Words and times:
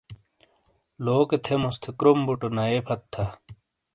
لوکے 1.03 1.37
تھیموس 1.45 1.75
تھے 1.81 1.89
کروم 1.99 2.19
بُوٹو 2.25 2.47
نَئیے 2.55 2.79
پھَت 2.85 3.01
تھا۔ 3.13 3.25